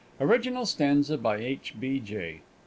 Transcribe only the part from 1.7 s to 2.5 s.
B. J.